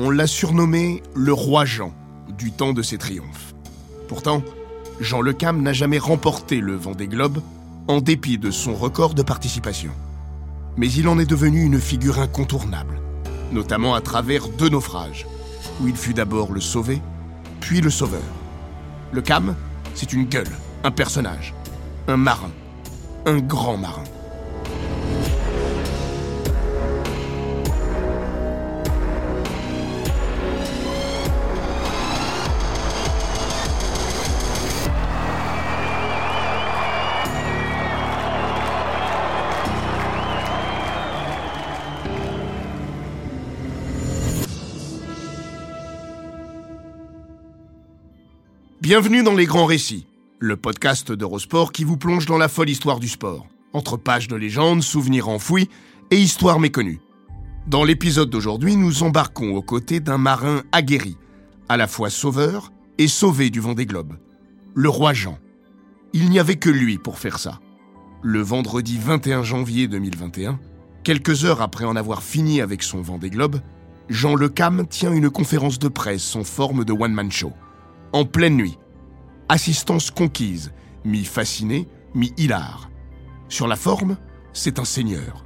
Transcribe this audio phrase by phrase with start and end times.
[0.00, 1.92] On l'a surnommé le roi Jean
[2.36, 3.54] du temps de ses triomphes.
[4.06, 4.42] Pourtant,
[5.00, 7.40] Jean Le Cam n'a jamais remporté le Vendée Globe
[7.88, 9.90] en dépit de son record de participation.
[10.76, 13.00] Mais il en est devenu une figure incontournable,
[13.50, 15.26] notamment à travers deux naufrages,
[15.80, 17.02] où il fut d'abord le sauvé,
[17.60, 18.22] puis le sauveur.
[19.10, 19.56] Le Cam,
[19.94, 20.50] c'est une gueule,
[20.84, 21.54] un personnage,
[22.06, 22.52] un marin,
[23.26, 24.04] un grand marin.
[48.88, 50.06] Bienvenue dans Les Grands Récits,
[50.38, 54.34] le podcast d'Eurosport qui vous plonge dans la folle histoire du sport, entre pages de
[54.34, 55.68] légendes, souvenirs enfouis
[56.10, 57.02] et histoires méconnues.
[57.66, 61.18] Dans l'épisode d'aujourd'hui, nous embarquons aux côtés d'un marin aguerri,
[61.68, 64.16] à la fois sauveur et sauvé du vent des globes,
[64.74, 65.38] le roi Jean.
[66.14, 67.60] Il n'y avait que lui pour faire ça.
[68.22, 70.58] Le vendredi 21 janvier 2021,
[71.04, 73.60] quelques heures après en avoir fini avec son vent des globes,
[74.08, 77.52] Jean Le Cam tient une conférence de presse en forme de one-man show
[78.12, 78.78] en pleine nuit.
[79.48, 80.72] Assistance conquise,
[81.04, 82.90] mi-fasciné, mi-hilar.
[83.48, 84.16] Sur la forme,
[84.52, 85.44] c'est un seigneur.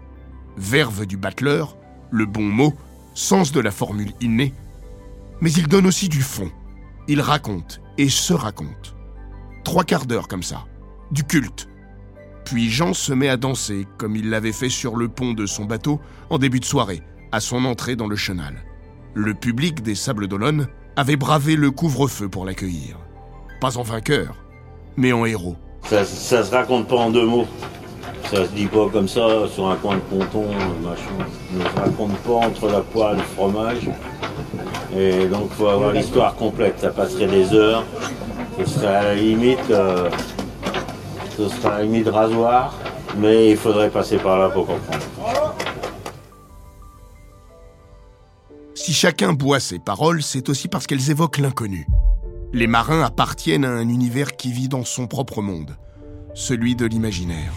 [0.56, 1.76] Verve du battleur,
[2.10, 2.74] le bon mot,
[3.14, 4.54] sens de la formule innée.
[5.40, 6.50] Mais il donne aussi du fond.
[7.08, 8.94] Il raconte et se raconte.
[9.64, 10.64] Trois quarts d'heure comme ça.
[11.10, 11.68] Du culte.
[12.44, 15.64] Puis Jean se met à danser comme il l'avait fait sur le pont de son
[15.64, 18.64] bateau en début de soirée, à son entrée dans le chenal.
[19.14, 22.98] Le public des Sables d'Olonne avait bravé le couvre-feu pour l'accueillir.
[23.60, 24.34] Pas en vainqueur,
[24.96, 25.56] mais en héros.
[25.84, 27.46] Ça, ça se raconte pas en deux mots.
[28.30, 30.46] Ça se dit pas comme ça sur un coin de ponton,
[30.82, 31.26] machin.
[31.58, 33.90] Ça se raconte pas entre la poêle et le fromage.
[34.96, 36.80] Et donc faut avoir l'histoire complète.
[36.80, 37.84] Ça passerait des heures.
[38.58, 40.08] Ce serait à la limite, euh,
[41.36, 42.74] ce serait à la limite rasoir,
[43.16, 45.02] mais il faudrait passer par là pour comprendre.
[48.82, 51.86] Si chacun boit ses paroles, c'est aussi parce qu'elles évoquent l'inconnu.
[52.52, 55.76] Les marins appartiennent à un univers qui vit dans son propre monde,
[56.34, 57.52] celui de l'imaginaire.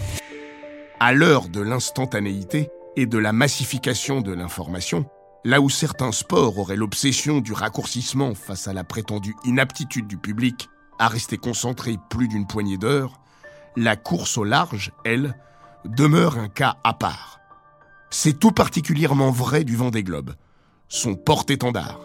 [1.00, 5.04] À l'heure de l'instantanéité et de la massification de l'information,
[5.44, 10.68] là où certains sports auraient l'obsession du raccourcissement face à la prétendue inaptitude du public
[11.00, 13.20] à rester concentré plus d'une poignée d'heures,
[13.74, 15.36] la course au large, elle,
[15.86, 17.40] demeure un cas à part.
[18.10, 20.36] C'est tout particulièrement vrai du vent des globes,
[20.88, 22.00] son porte-étendard.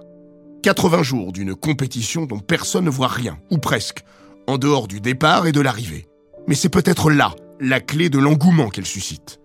[0.64, 4.04] 80 jours d'une compétition dont personne ne voit rien, ou presque,
[4.48, 6.08] en dehors du départ et de l'arrivée.
[6.48, 9.40] Mais c'est peut-être là la clé de l'engouement qu'elle suscite.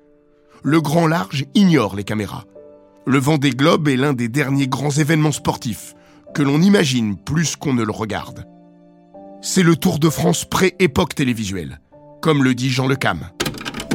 [0.62, 2.44] Le grand large ignore les caméras.
[3.06, 5.94] Le vent des globes est l'un des derniers grands événements sportifs
[6.34, 8.44] que l'on imagine plus qu'on ne le regarde.
[9.42, 11.80] C'est le Tour de France pré-époque télévisuelle,
[12.20, 13.30] comme le dit Jean Le Cam.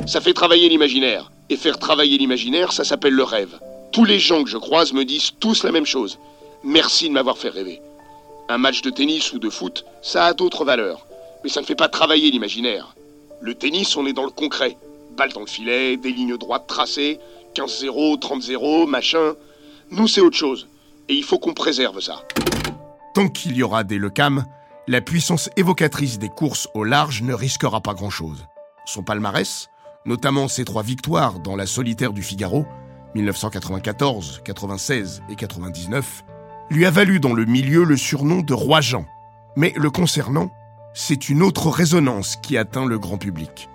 [0.07, 3.59] Ça fait travailler l'imaginaire, et faire travailler l'imaginaire, ça s'appelle le rêve.
[3.91, 6.17] Tous les gens que je croise me disent tous la même chose.
[6.63, 7.81] Merci de m'avoir fait rêver.
[8.47, 11.05] Un match de tennis ou de foot, ça a d'autres valeurs.
[11.43, 12.95] Mais ça ne fait pas travailler l'imaginaire.
[13.41, 14.77] Le tennis, on est dans le concret.
[15.17, 17.19] Balle dans le filet, des lignes droites tracées,
[17.53, 19.33] 15-0, 30-0, machin.
[19.89, 20.67] Nous, c'est autre chose.
[21.09, 22.21] Et il faut qu'on préserve ça.
[23.13, 24.45] Tant qu'il y aura des LeCam,
[24.87, 28.45] la puissance évocatrice des courses au large ne risquera pas grand-chose.
[28.85, 29.67] Son palmarès,
[30.05, 32.65] notamment ses trois victoires dans la solitaire du Figaro,
[33.15, 36.23] 1994, 96 et 99,
[36.69, 39.05] lui a valu dans le milieu le surnom de Roi Jean.
[39.55, 40.51] Mais le concernant,
[40.93, 43.69] c'est une autre résonance qui atteint le grand public.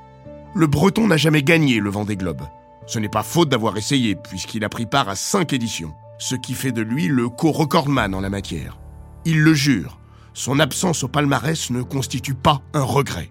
[0.54, 2.42] Le Breton n'a jamais gagné le Vendée Globe.
[2.86, 6.54] Ce n'est pas faute d'avoir essayé, puisqu'il a pris part à cinq éditions, ce qui
[6.54, 8.78] fait de lui le co-recordman en la matière.
[9.26, 9.98] Il le jure,
[10.32, 13.30] son absence au palmarès ne constitue pas un regret.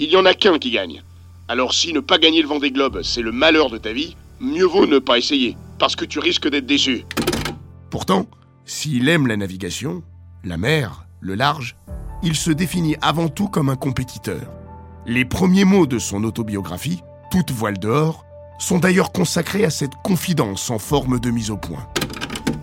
[0.00, 1.02] Il y en a qu'un qui gagne.
[1.48, 4.66] Alors si ne pas gagner le Vendée Globe, c'est le malheur de ta vie, mieux
[4.66, 7.04] vaut ne pas essayer, parce que tu risques d'être déçu.
[7.90, 8.26] Pourtant,
[8.64, 10.02] s'il aime la navigation,
[10.44, 11.76] la mer, le large,
[12.22, 14.42] il se définit avant tout comme un compétiteur.
[15.06, 17.00] Les premiers mots de son autobiographie,
[17.30, 18.24] Toute voile dehors,
[18.58, 21.86] sont d'ailleurs consacrés à cette confidence en forme de mise au point.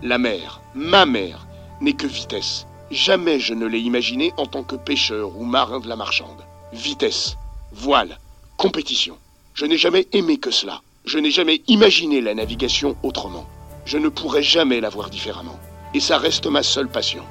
[0.02, 1.46] La mer, ma mer,
[1.80, 2.66] n'est que vitesse.
[2.90, 6.44] Jamais je ne l'ai imaginée en tant que pêcheur ou marin de la marchande.
[6.72, 7.36] Vitesse,
[7.72, 8.18] voile,
[8.56, 9.16] compétition.
[9.54, 10.80] Je n'ai jamais aimé que cela.
[11.06, 13.46] Je n'ai jamais imaginé la navigation autrement.
[13.84, 15.56] Je ne pourrais jamais la voir différemment.
[15.94, 17.22] Et ça reste ma seule passion.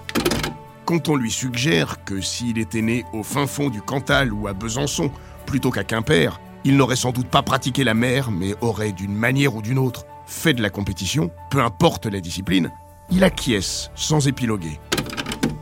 [0.85, 4.53] Quand on lui suggère que s'il était né au fin fond du Cantal ou à
[4.53, 5.11] Besançon,
[5.45, 9.55] plutôt qu'à Quimper, il n'aurait sans doute pas pratiqué la mer, mais aurait d'une manière
[9.55, 12.71] ou d'une autre fait de la compétition, peu importe la discipline,
[13.11, 14.79] il acquiesce sans épiloguer.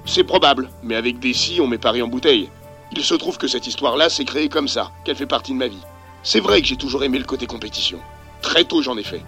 [0.06, 2.52] C'est probable, mais avec des si, on met Paris en bouteille.
[2.92, 5.68] Il se trouve que cette histoire-là s'est créée comme ça, qu'elle fait partie de ma
[5.68, 5.82] vie.
[6.24, 8.00] C'est vrai que j'ai toujours aimé le côté compétition.
[8.42, 9.22] Très tôt, j'en ai fait.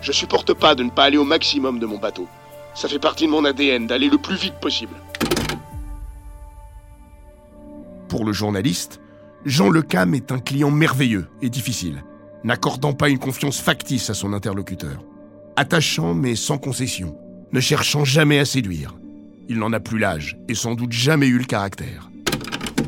[0.00, 2.26] Je supporte pas de ne pas aller au maximum de mon bateau.
[2.74, 4.94] Ça fait partie de mon ADN d'aller le plus vite possible.
[8.08, 9.00] Pour le journaliste,
[9.44, 12.02] Jean Lecam est un client merveilleux et difficile,
[12.44, 15.04] n'accordant pas une confiance factice à son interlocuteur.
[15.56, 17.16] Attachant mais sans concession,
[17.52, 18.94] ne cherchant jamais à séduire.
[19.48, 22.10] Il n'en a plus l'âge et sans doute jamais eu le caractère.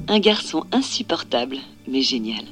[0.09, 2.45] Un garçon insupportable, mais génial.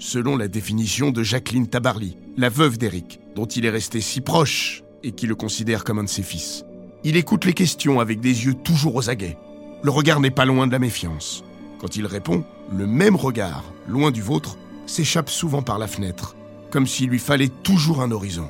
[0.00, 4.84] Selon la définition de Jacqueline Tabarly, la veuve d'Éric, dont il est resté si proche
[5.02, 6.64] et qui le considère comme un de ses fils.
[7.02, 9.36] Il écoute les questions avec des yeux toujours aux aguets.
[9.82, 11.42] Le regard n'est pas loin de la méfiance.
[11.80, 14.56] Quand il répond, le même regard, loin du vôtre,
[14.86, 16.36] s'échappe souvent par la fenêtre,
[16.70, 18.48] comme s'il lui fallait toujours un horizon.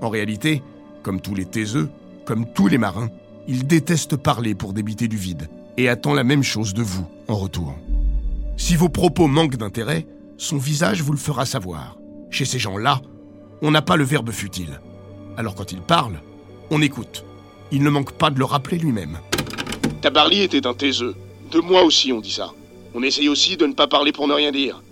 [0.00, 0.62] En réalité,
[1.02, 1.90] comme tous les taiseux,
[2.24, 3.10] comme tous les marins,
[3.48, 7.34] il déteste parler pour débiter du vide et attend la même chose de vous en
[7.34, 7.74] retour.
[8.56, 10.06] Si vos propos manquent d'intérêt,
[10.40, 11.98] son visage vous le fera savoir.
[12.30, 13.02] Chez ces gens-là,
[13.60, 14.80] on n'a pas le verbe futile.
[15.36, 16.22] Alors quand il parle,
[16.70, 17.26] on écoute.
[17.70, 19.18] Il ne manque pas de le rappeler lui-même.
[20.00, 21.14] Tabarly était un taiseux.
[21.52, 22.52] De moi aussi, on dit ça.
[22.94, 24.82] On essaye aussi de ne pas parler pour ne rien dire.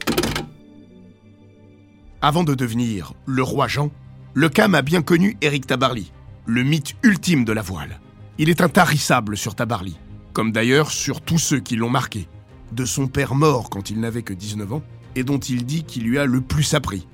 [2.21, 3.91] Avant de devenir le roi Jean,
[4.35, 6.13] le Cam a bien connu Éric Tabarly,
[6.45, 8.01] le mythe ultime de la voile.
[8.37, 9.97] Il est intarissable sur Tabarly,
[10.35, 12.29] comme d'ailleurs sur tous ceux qui l'ont marqué,
[12.73, 14.83] de son père mort quand il n'avait que 19 ans,
[15.19, 17.09] et dont il dit qu'il lui a le plus appris,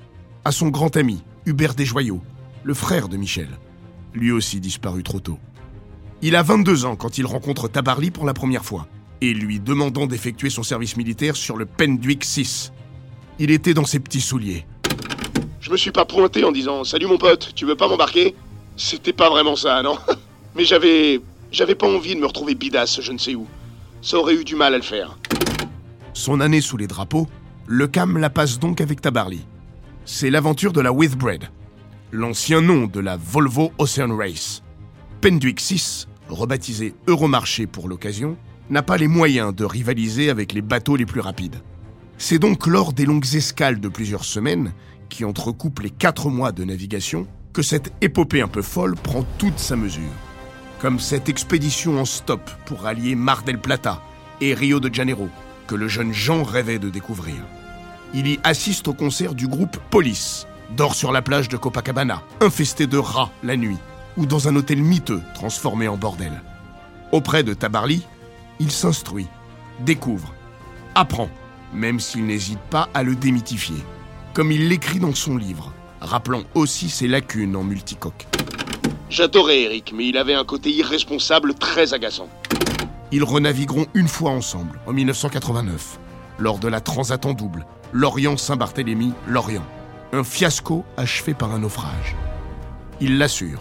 [0.45, 2.21] à son grand ami, Hubert Desjoyaux,
[2.63, 3.49] le frère de Michel,
[4.13, 5.39] lui aussi disparu trop tôt.
[6.21, 8.87] Il a 22 ans quand il rencontre Tabarly pour la première fois,
[9.23, 12.73] et lui demandant d'effectuer son service militaire sur le Penduic 6.
[13.39, 14.67] Il était dans ses petits souliers.
[15.61, 18.35] Je me suis pas pointé en disant Salut mon pote, tu veux pas m'embarquer?
[18.77, 19.97] C'était pas vraiment ça, non
[20.55, 21.23] Mais j'avais.
[21.53, 23.47] J'avais pas envie de me retrouver bidasse, je ne sais où.
[24.03, 25.17] Ça aurait eu du mal à le faire.
[26.13, 27.29] Son année sous les drapeaux,
[27.67, 29.47] le Cam la passe donc avec Tabarly.
[30.05, 31.45] C'est l'aventure de la Withbread,
[32.13, 34.63] l'ancien nom de la Volvo Ocean Race.
[35.23, 38.37] Penduic 6, rebaptisé Euromarché pour l'occasion,
[38.69, 41.57] n'a pas les moyens de rivaliser avec les bateaux les plus rapides.
[42.19, 44.73] C'est donc lors des longues escales de plusieurs semaines,
[45.09, 49.59] qui entrecoupent les quatre mois de navigation, que cette épopée un peu folle prend toute
[49.59, 50.03] sa mesure.
[50.81, 54.03] Comme cette expédition en stop pour allier Mar del Plata
[54.41, 55.29] et Rio de Janeiro,
[55.67, 57.37] que le jeune Jean rêvait de découvrir.
[58.13, 60.47] Il y assiste au concert du groupe Police,
[60.77, 63.79] dort sur la plage de Copacabana, infesté de rats la nuit,
[64.17, 66.43] ou dans un hôtel miteux transformé en bordel.
[67.13, 68.07] Auprès de Tabarly,
[68.61, 69.27] il s'instruit,
[69.81, 70.33] découvre,
[70.95, 71.29] apprend,
[71.73, 73.83] même s'il n'hésite pas à le démythifier,
[74.33, 78.27] comme il l'écrit dans son livre, rappelant aussi ses lacunes en multicoque.
[79.11, 82.29] J'adorais Eric, mais il avait un côté irresponsable très agaçant.
[83.15, 86.01] Ils renavigueront une fois ensemble, en 1989,
[86.41, 89.65] lors de la Transat en double, Lorient-Saint-Barthélemy-Lorient.
[90.13, 92.17] Un fiasco achevé par un naufrage.
[93.01, 93.61] Il l'assure.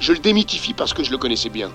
[0.00, 1.70] Je le démythifie parce que je le connaissais bien.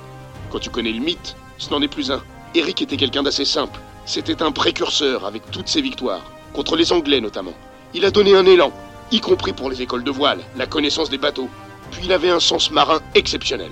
[0.51, 2.23] Quand tu connais le mythe, ce n'en est plus un.
[2.55, 3.79] Eric était quelqu'un d'assez simple.
[4.07, 7.53] C'était un précurseur avec toutes ses victoires, contre les Anglais notamment.
[7.93, 8.71] Il a donné un élan,
[9.11, 11.51] y compris pour les écoles de voile, la connaissance des bateaux.
[11.91, 13.69] Puis il avait un sens marin exceptionnel.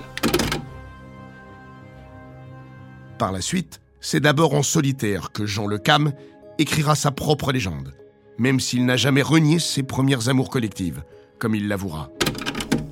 [3.22, 6.12] Par la suite, c'est d'abord en solitaire que Jean Le Cam
[6.58, 7.94] écrira sa propre légende,
[8.40, 11.04] même s'il n'a jamais renié ses premières amours collectives,
[11.38, 12.10] comme il l'avouera.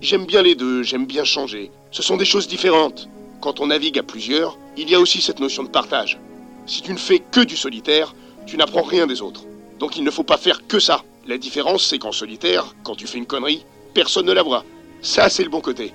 [0.01, 1.71] J'aime bien les deux, j'aime bien changer.
[1.89, 3.09] Ce sont des choses différentes.
[3.41, 6.19] Quand on navigue à plusieurs, il y a aussi cette notion de partage.
[6.67, 8.13] Si tu ne fais que du solitaire,
[8.45, 9.45] tu n'apprends rien des autres.
[9.79, 11.01] Donc il ne faut pas faire que ça.
[11.25, 14.63] La différence, c'est qu'en solitaire, quand tu fais une connerie, personne ne la voit.
[15.01, 15.91] Ça, c'est le bon côté.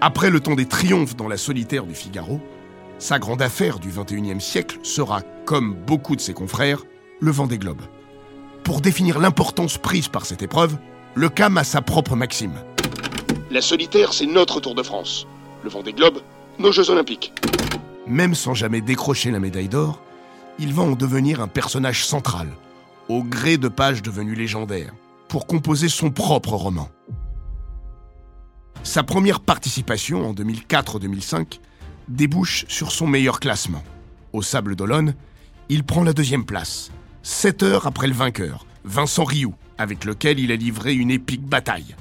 [0.00, 2.40] Après le temps des triomphes dans la solitaire du Figaro,
[2.98, 6.82] sa grande affaire du 21e siècle sera, comme beaucoup de ses confrères,
[7.20, 7.82] le vent des globes.
[8.64, 10.76] Pour définir l'importance prise par cette épreuve,
[11.14, 12.54] le CAM a sa propre maxime.
[13.50, 15.26] La solitaire, c'est notre Tour de France.
[15.62, 16.20] Le vent des globes,
[16.58, 17.32] nos Jeux Olympiques.
[18.06, 20.00] Même sans jamais décrocher la médaille d'or,
[20.58, 22.48] il va en devenir un personnage central,
[23.08, 24.92] au gré de pages devenues légendaires,
[25.28, 26.88] pour composer son propre roman.
[28.82, 31.60] Sa première participation en 2004-2005
[32.08, 33.82] débouche sur son meilleur classement.
[34.32, 35.14] Au Sable d'Olonne,
[35.68, 36.90] il prend la deuxième place,
[37.22, 41.96] 7 heures après le vainqueur, Vincent Rioux, avec lequel il a livré une épique bataille.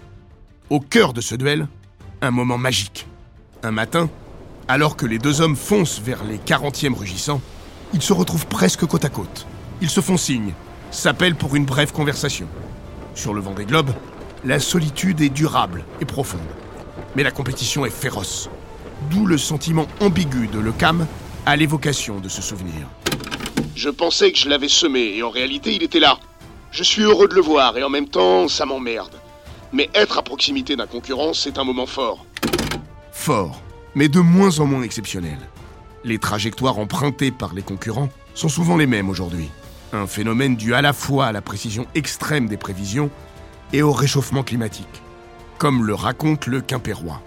[0.69, 1.67] Au cœur de ce duel,
[2.21, 3.07] un moment magique.
[3.63, 4.09] Un matin,
[4.67, 7.41] alors que les deux hommes foncent vers les 40e rugissants,
[7.93, 9.47] ils se retrouvent presque côte à côte.
[9.81, 10.53] Ils se font signe,
[10.91, 12.47] s'appellent pour une brève conversation.
[13.13, 13.91] Sur le vent des globes,
[14.43, 16.39] la solitude est durable et profonde.
[17.15, 18.49] Mais la compétition est féroce.
[19.09, 21.07] D'où le sentiment ambigu de Le Cam
[21.45, 22.87] à l'évocation de ce souvenir.
[23.75, 26.17] Je pensais que je l'avais semé et en réalité il était là.
[26.71, 29.15] Je suis heureux de le voir et en même temps ça m'emmerde.
[29.73, 32.25] Mais être à proximité d'un concurrent, c'est un moment fort.
[33.11, 33.61] Fort,
[33.93, 35.37] mais de moins en moins exceptionnel.
[36.03, 39.49] Les trajectoires empruntées par les concurrents sont souvent les mêmes aujourd'hui.
[39.91, 43.09] Un phénomène dû à la fois à la précision extrême des prévisions
[43.73, 45.01] et au réchauffement climatique,
[45.57, 47.21] comme le raconte le Quimpérois.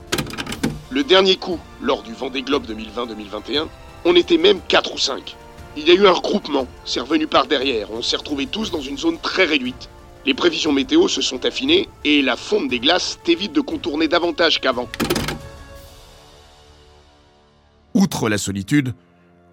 [0.98, 3.68] Le dernier coup, lors du Vendée Globe 2020-2021,
[4.04, 5.36] on était même 4 ou 5.
[5.76, 8.80] Il y a eu un regroupement, c'est revenu par derrière, on s'est retrouvés tous dans
[8.80, 9.88] une zone très réduite.
[10.26, 14.60] Les prévisions météo se sont affinées et la fonte des glaces t'évite de contourner davantage
[14.60, 14.88] qu'avant.
[17.94, 18.92] Outre la solitude,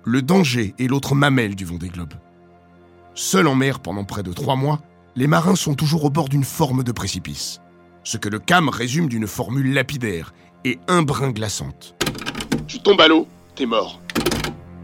[0.03, 2.15] le danger est l'autre mamelle du Vendée Globe.
[3.13, 4.79] Seuls en mer pendant près de trois mois,
[5.15, 7.61] les marins sont toujours au bord d'une forme de précipice.
[8.03, 10.33] Ce que le CAM résume d'une formule lapidaire
[10.65, 11.95] et un brin glaçante.
[12.67, 14.01] Tu tombes à l'eau, t'es mort.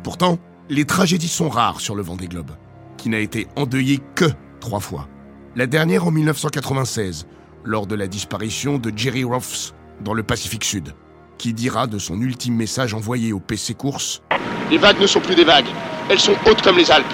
[0.04, 0.38] Pourtant,
[0.70, 2.52] les tragédies sont rares sur le Vendée Globe,
[2.98, 4.26] qui n'a été endeuillé que
[4.62, 5.10] trois fois.
[5.56, 7.28] La dernière en 1996,
[7.66, 10.96] lors de la disparition de Jerry Roths dans le Pacifique Sud,
[11.38, 14.22] qui dira de son ultime message envoyé au PC Course?
[14.70, 15.66] Les vagues ne sont plus des vagues,
[16.10, 17.06] elles sont hautes comme les Alpes.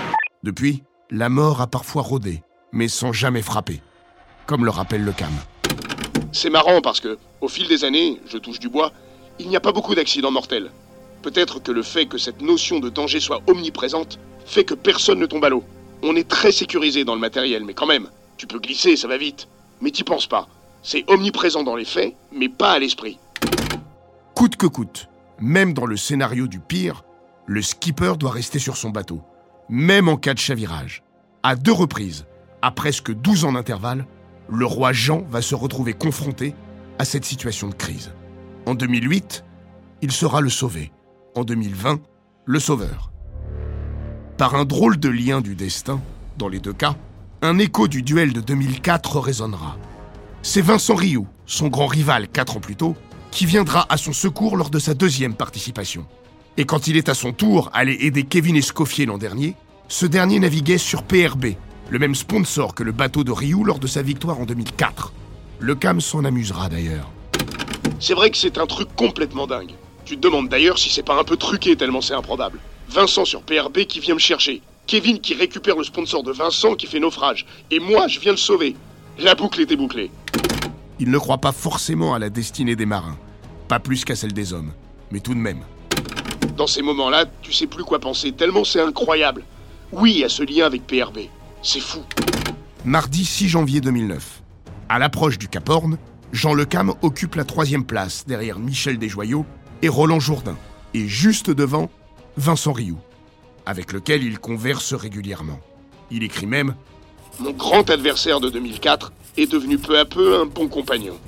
[0.43, 2.43] Depuis, la mort a parfois rôdé,
[2.73, 3.81] mais sans jamais frapper,
[4.45, 5.31] comme le rappelle le CAM.
[6.31, 8.91] C'est marrant parce que, au fil des années, je touche du bois,
[9.39, 10.71] il n'y a pas beaucoup d'accidents mortels.
[11.21, 15.25] Peut-être que le fait que cette notion de danger soit omniprésente fait que personne ne
[15.25, 15.63] tombe à l'eau.
[16.03, 19.17] On est très sécurisé dans le matériel, mais quand même, tu peux glisser, ça va
[19.17, 19.47] vite.
[19.81, 20.47] Mais t'y penses pas.
[20.83, 23.19] C'est omniprésent dans les faits, mais pas à l'esprit.
[24.35, 25.07] Coûte que coûte,
[25.39, 27.03] même dans le scénario du pire,
[27.45, 29.21] le skipper doit rester sur son bateau,
[29.69, 31.03] même en cas de chavirage.
[31.43, 32.25] À deux reprises,
[32.61, 34.05] à presque 12 ans d'intervalle,
[34.49, 36.53] le roi Jean va se retrouver confronté
[36.99, 38.11] à cette situation de crise.
[38.65, 39.43] En 2008,
[40.01, 40.91] il sera le sauvé.
[41.35, 41.99] En 2020,
[42.45, 43.11] le sauveur.
[44.37, 46.01] Par un drôle de lien du destin,
[46.37, 46.95] dans les deux cas,
[47.41, 49.77] un écho du duel de 2004 résonnera.
[50.41, 52.95] C'est Vincent Rioux, son grand rival quatre ans plus tôt,
[53.31, 56.05] qui viendra à son secours lors de sa deuxième participation.
[56.57, 59.55] Et quand il est à son tour allé aider Kevin Escoffier l'an dernier,
[59.87, 61.53] ce dernier naviguait sur PRB,
[61.89, 65.13] le même sponsor que le bateau de Rioux lors de sa victoire en 2004.
[65.59, 67.09] Le CAM s'en amusera d'ailleurs.
[67.99, 69.71] C'est vrai que c'est un truc complètement dingue.
[70.05, 72.59] Tu te demandes d'ailleurs si c'est pas un peu truqué tellement c'est improbable.
[72.89, 74.61] Vincent sur PRB qui vient me chercher.
[74.85, 77.45] Kevin qui récupère le sponsor de Vincent qui fait naufrage.
[77.71, 78.75] Et moi, je viens le sauver.
[79.19, 80.11] La boucle était bouclée.
[80.99, 83.17] Il ne croit pas forcément à la destinée des marins,
[83.67, 84.73] pas plus qu'à celle des hommes,
[85.11, 85.61] mais tout de même.
[86.55, 89.43] Dans ces moments-là, tu sais plus quoi penser, tellement c'est incroyable.
[89.91, 91.19] Oui, à ce lien avec PRB.
[91.69, 91.99] C'est fou.
[92.85, 94.41] Mardi 6 janvier 2009.
[94.87, 95.97] À l'approche du Cap Horn,
[96.31, 99.45] Jean Lecam occupe la troisième place derrière Michel Desjoyaux
[99.81, 100.55] et Roland Jourdain,
[100.93, 101.89] et juste devant
[102.37, 102.99] Vincent Rioux,
[103.65, 105.59] avec lequel il converse régulièrement.
[106.09, 106.73] Il écrit même
[107.41, 111.19] Mon grand adversaire de 2004 est devenu peu à peu un bon compagnon.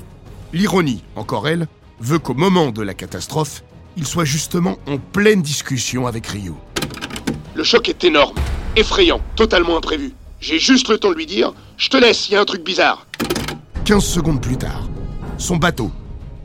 [0.53, 1.67] L'ironie, encore elle,
[1.99, 3.65] veut qu'au moment de la catastrophe,
[3.97, 6.57] il soit justement en pleine discussion avec Rioux.
[7.55, 8.37] Le choc est énorme,
[8.77, 10.13] effrayant, totalement imprévu.
[10.41, 12.63] J'ai juste le temps de lui dire Je te laisse, il y a un truc
[12.63, 13.05] bizarre.
[13.85, 14.87] 15 secondes plus tard,
[15.37, 15.91] son bateau,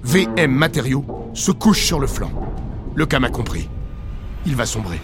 [0.03, 2.31] VM Matériaux, se couche sur le flanc.
[2.95, 3.69] Le cam a compris.
[4.47, 5.01] Il va sombrer.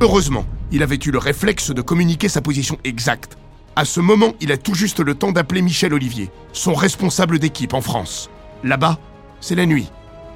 [0.00, 3.38] Heureusement, il avait eu le réflexe de communiquer sa position exacte.
[3.76, 7.74] À ce moment, il a tout juste le temps d'appeler Michel Olivier, son responsable d'équipe
[7.74, 8.30] en France.
[8.64, 8.98] Là-bas,
[9.40, 9.90] c'est la nuit.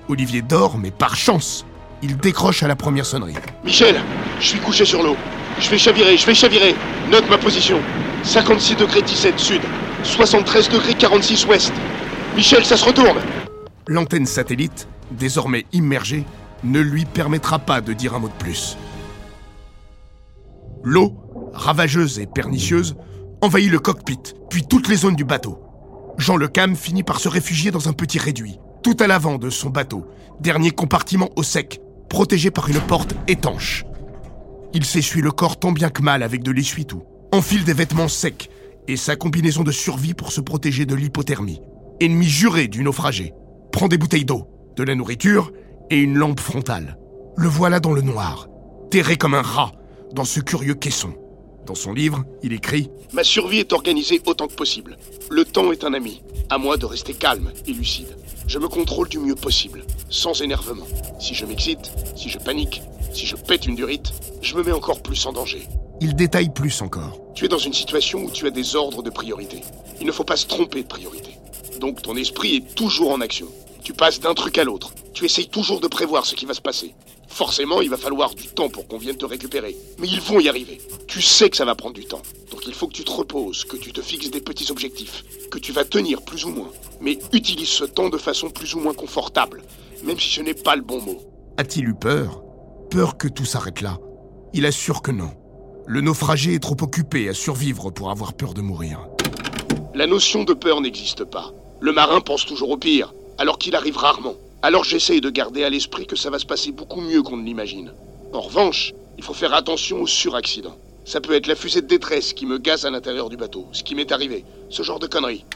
[0.08, 1.64] Olivier dort, mais par chance,
[2.02, 3.34] il décroche à la première sonnerie.
[3.64, 4.00] Michel,
[4.38, 5.16] je suis couché sur l'eau.
[5.58, 6.74] Je vais chavirer, je vais chavirer.
[7.10, 7.80] Note ma position.
[8.22, 9.62] 56 degrés 17 sud,
[10.02, 11.72] 73 degrés 46 ouest.
[12.36, 13.18] Michel, ça se retourne.
[13.86, 16.24] L'antenne satellite, désormais immergée,
[16.62, 18.76] ne lui permettra pas de dire un mot de plus.
[20.82, 21.14] L'eau,
[21.52, 22.96] ravageuse et pernicieuse,
[23.42, 25.58] envahit le cockpit, puis toutes les zones du bateau.
[26.18, 29.50] Jean Le Cam finit par se réfugier dans un petit réduit, tout à l'avant de
[29.50, 30.06] son bateau,
[30.40, 33.84] dernier compartiment au sec, protégé par une porte étanche.
[34.72, 38.50] Il s'essuie le corps tant bien que mal avec de l'essuie-tout, enfile des vêtements secs
[38.86, 41.60] et sa combinaison de survie pour se protéger de l'hypothermie.
[42.00, 43.34] Ennemi juré du naufragé.
[43.72, 45.52] Prend des bouteilles d'eau, de la nourriture
[45.90, 46.98] et une lampe frontale.
[47.36, 48.48] Le voilà dans le noir,
[48.90, 49.72] terré comme un rat
[50.12, 51.14] dans ce curieux caisson.
[51.70, 54.98] Dans son livre, il écrit Ma survie est organisée autant que possible.
[55.30, 56.20] Le temps est un ami.
[56.48, 58.16] À moi de rester calme et lucide.
[58.48, 60.88] Je me contrôle du mieux possible, sans énervement.
[61.20, 64.12] Si je m'excite, si je panique, si je pète une durite,
[64.42, 65.62] je me mets encore plus en danger.
[66.00, 67.20] Il détaille plus encore.
[67.36, 69.60] Tu es dans une situation où tu as des ordres de priorité.
[70.00, 71.38] Il ne faut pas se tromper de priorité.
[71.78, 73.46] Donc ton esprit est toujours en action.
[73.84, 74.92] Tu passes d'un truc à l'autre.
[75.14, 76.96] Tu essayes toujours de prévoir ce qui va se passer.
[77.30, 79.76] Forcément, il va falloir du temps pour qu'on vienne te récupérer.
[79.98, 80.78] Mais ils vont y arriver.
[81.06, 82.20] Tu sais que ça va prendre du temps.
[82.50, 85.58] Donc il faut que tu te reposes, que tu te fixes des petits objectifs, que
[85.58, 86.70] tu vas tenir plus ou moins.
[87.00, 89.62] Mais utilise ce temps de façon plus ou moins confortable,
[90.04, 91.22] même si ce n'est pas le bon mot.
[91.56, 92.42] A-t-il eu peur?
[92.90, 93.98] Peur que tout s'arrête là
[94.52, 95.30] Il assure que non.
[95.86, 99.06] Le naufragé est trop occupé à survivre pour avoir peur de mourir.
[99.94, 101.52] La notion de peur n'existe pas.
[101.80, 104.34] Le marin pense toujours au pire, alors qu'il arrive rarement.
[104.62, 107.44] Alors j'essaye de garder à l'esprit que ça va se passer beaucoup mieux qu'on ne
[107.44, 107.94] l'imagine.
[108.32, 110.76] En revanche, il faut faire attention aux suraccidents.
[111.06, 113.82] Ça peut être la fusée de détresse qui me gaze à l'intérieur du bateau, ce
[113.82, 114.44] qui m'est arrivé.
[114.68, 115.46] Ce genre de conneries.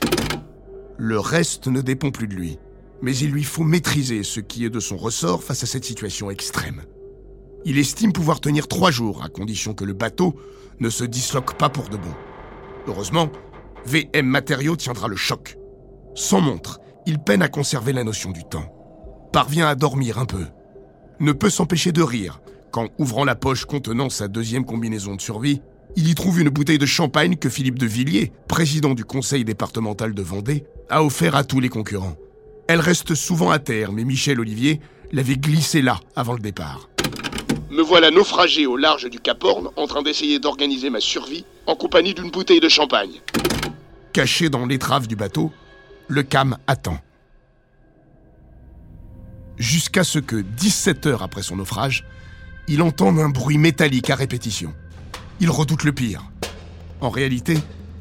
[0.97, 2.59] Le reste ne dépend plus de lui.
[3.03, 6.31] Mais il lui faut maîtriser ce qui est de son ressort face à cette situation
[6.31, 6.83] extrême.
[7.67, 10.35] Il estime pouvoir tenir trois jours, à condition que le bateau
[10.81, 12.15] ne se disloque pas pour de bon.
[12.87, 13.31] Heureusement,
[13.85, 15.59] VM Matériaux tiendra le choc.
[16.15, 18.74] Sans montre, il peine à conserver la notion du temps.
[19.35, 20.47] Parvient à dormir un peu.
[21.19, 25.61] Ne peut s'empêcher de rire quand, ouvrant la poche contenant sa deuxième combinaison de survie,
[25.97, 30.15] il y trouve une bouteille de champagne que Philippe de Villiers, président du conseil départemental
[30.15, 32.15] de Vendée, a offert à tous les concurrents.
[32.69, 36.89] Elle reste souvent à terre, mais Michel Olivier l'avait glissée là avant le départ.
[37.71, 41.75] Me voilà naufragé au large du Cap Horn en train d'essayer d'organiser ma survie en
[41.75, 43.21] compagnie d'une bouteille de champagne.
[44.13, 45.51] Caché dans l'étrave du bateau,
[46.07, 47.01] le cam attend.
[49.59, 52.05] Jusqu'à ce que, 17 heures après son naufrage,
[52.67, 54.75] il entende un bruit métallique à répétition.
[55.41, 56.31] Il redoute le pire.
[57.01, 57.59] En réalité,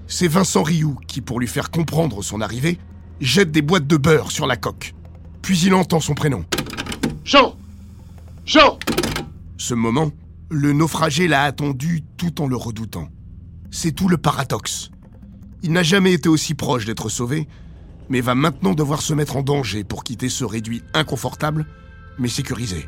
[0.08, 2.80] c'est Vincent Rioux qui, pour lui faire comprendre son arrivée,
[3.20, 4.94] jette des boîtes de beurre sur la coque.
[5.42, 6.46] Puis il entend son prénom.
[7.24, 7.56] Jean
[8.46, 8.80] Jean
[9.58, 10.12] Ce moment,
[10.50, 13.10] le naufragé l'a attendu tout en le redoutant.
[13.72, 14.92] C'est tout le paradoxe.
[15.62, 17.48] Il n'a jamais été aussi proche d'être sauvé,
[18.10, 21.66] mais va maintenant devoir se mettre en danger pour quitter ce réduit inconfortable,
[22.18, 22.88] mais sécurisé.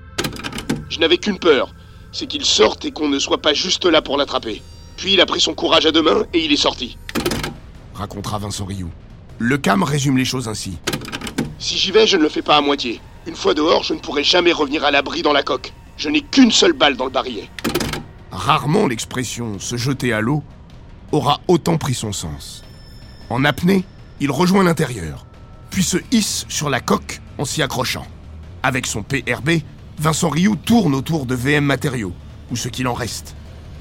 [0.89, 1.73] Je n'avais qu'une peur,
[2.12, 4.62] c'est qu'il sorte et qu'on ne soit pas juste là pour l'attraper.
[4.97, 6.97] Puis il a pris son courage à deux mains et il est sorti.
[7.93, 8.91] Racontera Vincent Rioux.
[9.39, 10.78] Le CAM résume les choses ainsi.
[11.60, 13.01] Si j'y vais, je ne le fais pas à moitié.
[13.28, 15.73] Une fois dehors, je ne pourrai jamais revenir à l'abri dans la coque.
[15.97, 17.49] Je n'ai qu'une seule balle dans le barillet.
[18.32, 20.43] Rarement l'expression se jeter à l'eau
[21.12, 22.63] aura autant pris son sens.
[23.30, 23.84] En apnée,
[24.19, 25.25] il rejoint l'intérieur,
[25.69, 28.08] puis se hisse sur la coque en s'y accrochant.
[28.63, 29.62] Avec son PRB,
[29.99, 32.13] Vincent Rioux tourne autour de VM Matériaux,
[32.51, 33.36] ou ce qu'il en reste.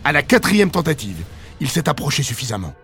[0.04, 1.22] À la quatrième tentative,
[1.60, 2.74] il s'est approché suffisamment.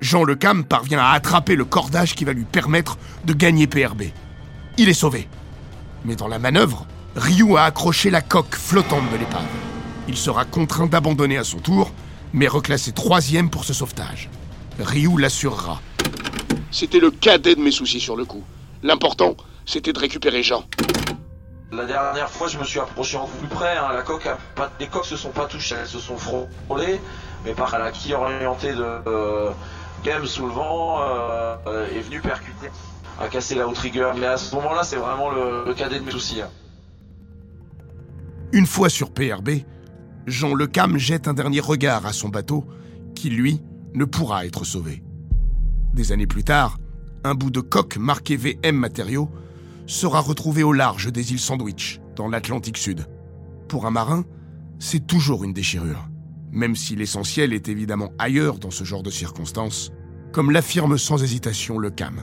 [0.00, 4.04] Jean Lecam parvient à attraper le cordage qui va lui permettre de gagner PRB.
[4.78, 5.28] Il est sauvé.
[6.04, 6.86] Mais dans la manœuvre,
[7.16, 9.44] Ryu a accroché la coque flottante de l'épave.
[10.08, 11.92] Il sera contraint d'abandonner à son tour,
[12.32, 14.30] mais reclassé troisième pour ce sauvetage.
[14.78, 15.82] Ryu l'assurera.
[16.70, 18.44] C'était le cadet de mes soucis sur le coup.
[18.82, 20.64] L'important, c'était de récupérer Jean.
[21.72, 23.76] La dernière fois, je me suis approché en plus près.
[23.76, 27.00] hein, La coque a pas, les coques se sont pas touchées, elles se sont frôlées.
[27.44, 29.50] Mais par la quille orientée de euh,
[30.04, 32.68] Game sous le vent euh, euh, est venu percuter,
[33.20, 34.10] a cassé la outrigger.
[34.18, 36.40] Mais à ce moment-là, c'est vraiment le, le cadet de mes soucis.
[36.42, 36.48] hein.
[38.52, 39.50] Une fois sur PRB,
[40.26, 42.64] Jean Lecam jette un dernier regard à son bateau,
[43.14, 43.60] qui, lui,
[43.94, 45.02] ne pourra être sauvé.
[45.94, 46.78] Des années plus tard,
[47.24, 49.28] un bout de coque marqué VM Matériaux
[49.86, 53.06] sera retrouvé au large des îles Sandwich, dans l'Atlantique Sud.
[53.68, 54.24] Pour un marin,
[54.78, 56.08] c'est toujours une déchirure,
[56.52, 59.90] même si l'essentiel est évidemment ailleurs dans ce genre de circonstances,
[60.32, 62.22] comme l'affirme sans hésitation le CAM.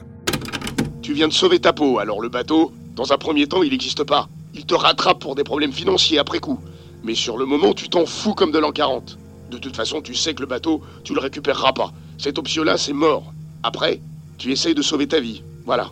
[1.02, 4.04] Tu viens de sauver ta peau, alors le bateau, dans un premier temps, il n'existe
[4.04, 4.30] pas.
[4.54, 6.58] Il te rattrape pour des problèmes financiers après coup.
[7.04, 9.18] Mais sur le moment, tu t'en fous comme de l'an 40.
[9.50, 11.92] De toute façon, tu sais que le bateau, tu le récupéreras pas.
[12.16, 13.32] Cette option-là, c'est mort.
[13.62, 14.00] Après,
[14.36, 15.42] tu essayes de sauver ta vie.
[15.64, 15.90] Voilà.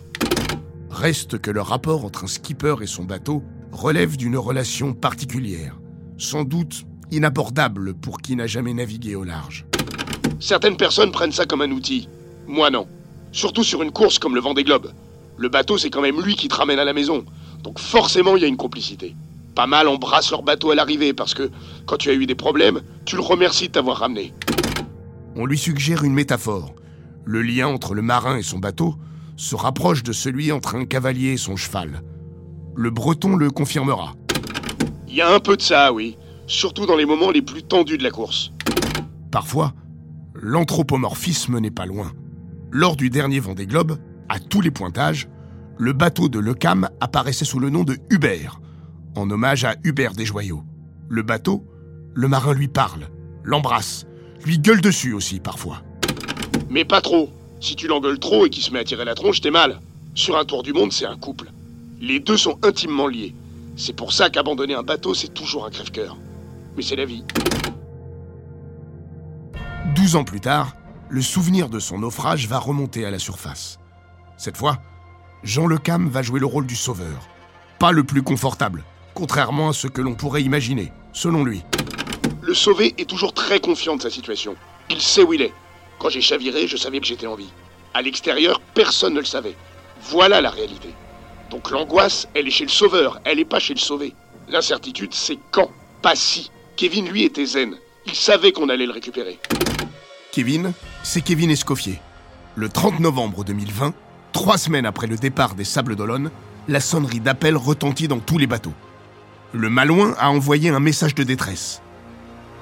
[0.89, 5.77] Reste que le rapport entre un skipper et son bateau relève d'une relation particulière,
[6.17, 9.65] sans doute inabordable pour qui n'a jamais navigué au large.
[10.39, 12.07] Certaines personnes prennent ça comme un outil.
[12.47, 12.87] Moi non.
[13.31, 14.91] Surtout sur une course comme le Vendée Globe.
[15.37, 17.25] Le bateau, c'est quand même lui qui te ramène à la maison.
[17.63, 19.15] Donc forcément, il y a une complicité.
[19.53, 21.51] Pas mal embrassent leur bateau à l'arrivée parce que
[21.85, 24.33] quand tu as eu des problèmes, tu le remercies de t'avoir ramené.
[25.35, 26.73] On lui suggère une métaphore,
[27.27, 28.95] Le lien entre le marin et son bateau
[29.35, 32.01] se rapproche de celui entre un cavalier et son cheval.
[32.73, 34.15] Le breton le confirmera.
[35.09, 36.17] Il y a un peu de ça, oui.
[36.47, 38.53] Surtout dans les moments les plus tendus de la course.
[39.29, 39.73] Parfois,
[40.35, 42.13] l'anthropomorphisme n'est pas loin.
[42.71, 43.97] Lors du dernier Vendée Globe,
[44.29, 45.27] à tous les pointages,
[45.77, 48.61] le bateau de Lecam apparaissait sous le nom de Hubert,
[49.17, 50.63] en hommage à Hubert des Joyaux.
[51.09, 51.65] Le bateau,
[52.13, 53.09] le marin lui parle,
[53.43, 54.05] l'embrasse,
[54.45, 55.81] lui gueule dessus aussi parfois.
[56.69, 57.29] Mais pas trop.
[57.59, 59.79] Si tu l'engueules trop et qu'il se met à tirer la tronche, t'es mal.
[60.13, 61.51] Sur un tour du monde, c'est un couple.
[61.99, 63.33] Les deux sont intimement liés.
[63.75, 66.17] C'est pour ça qu'abandonner un bateau, c'est toujours un crève-cœur.
[66.75, 67.23] Mais c'est la vie.
[69.95, 70.75] Douze ans plus tard,
[71.09, 73.79] le souvenir de son naufrage va remonter à la surface.
[74.37, 74.77] Cette fois,
[75.43, 77.27] Jean Lecam va jouer le rôle du sauveur.
[77.79, 81.63] Pas le plus confortable, contrairement à ce que l'on pourrait imaginer, selon lui.
[82.41, 84.55] Le sauvé est toujours très confiant de sa situation.
[84.89, 85.53] Il sait où il est.
[85.99, 87.49] Quand j'ai chaviré, je savais que j'étais en vie.
[87.93, 89.55] À l'extérieur, personne ne le savait.
[90.09, 90.89] Voilà la réalité.
[91.49, 94.13] Donc l'angoisse, elle est chez le sauveur, elle n'est pas chez le sauvé.
[94.49, 96.51] L'incertitude, c'est quand, pas si.
[96.75, 97.75] Kevin, lui, était zen.
[98.05, 99.39] Il savait qu'on allait le récupérer.
[100.31, 101.99] Kevin, c'est Kevin Escoffier.
[102.55, 103.93] Le 30 novembre 2020,
[104.33, 106.29] trois semaines après le départ des Sables d'Olonne,
[106.67, 108.73] la sonnerie d'appel retentit dans tous les bateaux.
[109.53, 111.81] Le Malouin a envoyé un message de détresse.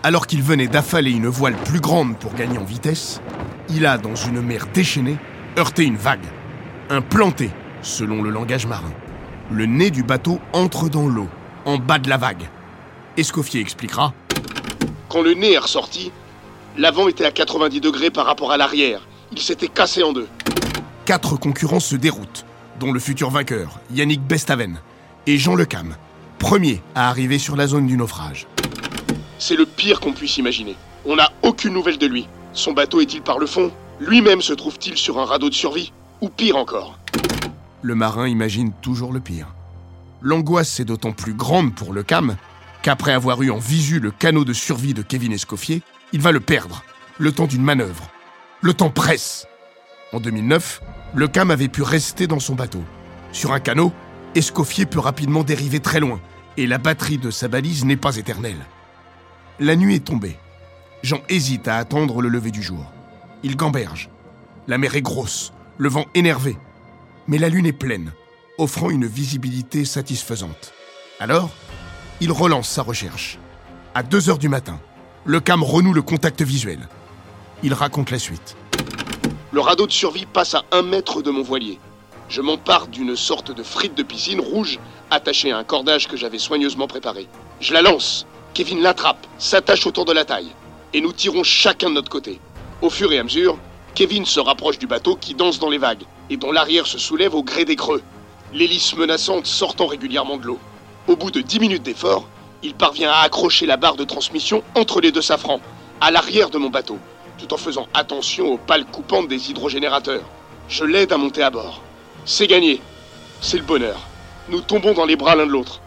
[0.05, 3.21] Alors qu'il venait d'affaler une voile plus grande pour gagner en vitesse,
[3.71, 5.17] il a, dans une mer déchaînée,
[5.57, 6.27] heurté une vague.
[6.91, 7.49] Un planté,
[7.81, 8.93] selon le langage marin.
[9.49, 11.27] Le nez du bateau entre dans l'eau,
[11.65, 12.47] en bas de la vague.
[13.17, 14.13] Escoffier expliquera.
[15.09, 16.11] Quand le nez est ressorti,
[16.77, 19.07] l'avant était à 90 degrés par rapport à l'arrière.
[19.31, 20.27] Il s'était cassé en deux.
[21.05, 22.45] Quatre concurrents se déroutent,
[22.79, 24.77] dont le futur vainqueur, Yannick Bestaven,
[25.25, 25.95] et Jean Lecam,
[26.37, 28.45] premier à arriver sur la zone du naufrage.
[29.38, 30.76] C'est le pire qu'on puisse imaginer.
[31.06, 32.28] On n'a aucune nouvelle de lui.
[32.54, 33.71] Son bateau est-il par le fond?
[34.00, 35.91] Lui-même se trouve-t-il sur un radeau de survie?
[36.21, 36.98] Ou pire encore?
[37.82, 39.48] Le marin imagine toujours le pire.
[40.21, 42.36] L'angoisse est d'autant plus grande pour le Cam
[42.82, 45.82] qu'après avoir eu en visu le canot de survie de Kevin Escoffier,
[46.13, 46.84] il va le perdre,
[47.17, 48.10] le temps d'une manœuvre.
[48.62, 49.48] Le temps presse.
[50.13, 50.82] En 2009,
[51.15, 52.84] le Cam avait pu rester dans son bateau.
[53.32, 53.91] Sur un canot,
[54.36, 56.19] Escoffier peut rapidement dériver très loin,
[56.58, 58.65] et la batterie de sa balise n'est pas éternelle.
[59.59, 60.35] La nuit est tombée.
[61.01, 62.91] Jean hésite à attendre le lever du jour.
[63.41, 64.09] Il gamberge.
[64.67, 66.57] La mer est grosse, le vent énervé.
[67.29, 68.11] Mais la lune est pleine,
[68.57, 70.73] offrant une visibilité satisfaisante.
[71.21, 71.51] Alors,
[72.19, 73.39] il relance sa recherche.
[73.93, 74.77] À 2 heures du matin,
[75.23, 76.89] le cam renoue le contact visuel.
[77.63, 78.57] Il raconte la suite.
[79.53, 81.79] Le radeau de survie passe à un mètre de mon voilier.
[82.27, 84.79] Je m'empare d'une sorte de frite de piscine rouge
[85.11, 87.29] attachée à un cordage que j'avais soigneusement préparé.
[87.61, 88.27] Je la lance.
[88.55, 90.53] Kevin l'attrape, s'attache autour de la taille,
[90.93, 92.39] et nous tirons chacun de notre côté.
[92.81, 93.57] Au fur et à mesure,
[93.95, 97.35] Kevin se rapproche du bateau qui danse dans les vagues, et dont l'arrière se soulève
[97.35, 98.01] au gré des creux,
[98.53, 100.59] l'hélice menaçante sortant régulièrement de l'eau.
[101.09, 102.29] Au bout de dix minutes d'effort,
[102.63, 105.59] il parvient à accrocher la barre de transmission entre les deux safrans,
[105.99, 106.97] à l'arrière de mon bateau,
[107.37, 110.23] tout en faisant attention aux pales coupantes des hydrogénérateurs.
[110.69, 111.81] Je l'aide à monter à bord.
[112.23, 112.81] C'est gagné.
[113.41, 113.99] C'est le bonheur.
[114.47, 115.81] Nous tombons dans les bras l'un de l'autre.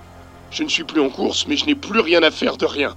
[0.51, 2.97] Je ne suis plus en course, mais je n'ai plus rien à faire de rien.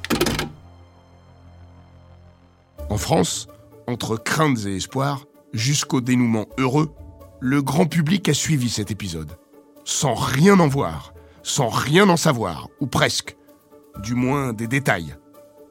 [2.90, 3.48] En France,
[3.88, 6.92] entre craintes et espoirs, jusqu'au dénouement heureux,
[7.40, 9.38] le grand public a suivi cet épisode.
[9.84, 13.36] Sans rien en voir, sans rien en savoir, ou presque.
[14.04, 15.16] Du moins des détails.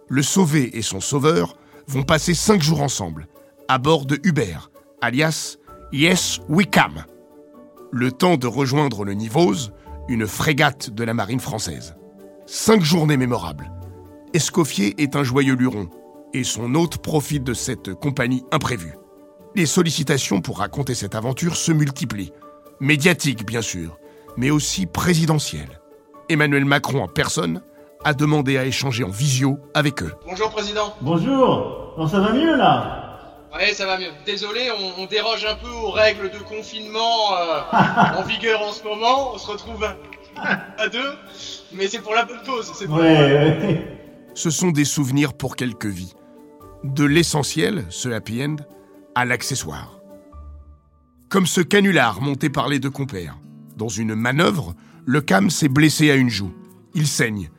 [0.09, 3.29] Le sauvé et son sauveur vont passer cinq jours ensemble,
[3.69, 5.57] à bord de Hubert, alias
[5.93, 7.05] Yes Wickham.
[7.93, 9.73] Le temps de rejoindre le Nivose,
[10.11, 11.95] une frégate de la marine française.
[12.45, 13.71] Cinq journées mémorables.
[14.35, 15.89] Escoffier est un joyeux luron,
[16.35, 18.97] et son hôte profite de cette compagnie imprévue.
[19.55, 22.33] Les sollicitations pour raconter cette aventure se multiplient.
[22.81, 23.99] Médiatiques, bien sûr,
[24.37, 25.81] mais aussi présidentielles.
[26.29, 27.63] Emmanuel Macron en personne
[28.05, 30.15] a demandé à échanger en visio avec eux.
[30.27, 30.93] Bonjour Président.
[31.03, 31.95] Bonjour.
[31.97, 33.10] Non, ça va mieux là?
[33.55, 34.11] Ouais, ça va mieux.
[34.25, 37.63] Désolé, on, on déroge un peu aux règles de confinement euh,
[38.17, 39.35] en vigueur en ce moment.
[39.35, 39.97] On se retrouve à,
[40.79, 41.13] à deux,
[41.73, 42.71] mais c'est pour la bonne cause.
[42.79, 42.97] C'est pour...
[42.97, 43.99] Ouais, ouais.
[44.35, 46.15] Ce sont des souvenirs pour quelques vies.
[46.85, 48.57] De l'essentiel, ce happy end,
[49.17, 49.99] à l'accessoire.
[51.29, 53.37] Comme ce canular monté par les deux compères.
[53.77, 54.75] Dans une manœuvre,
[55.07, 56.55] le cam s'est blessé à une joue.
[56.95, 57.51] Il saigne.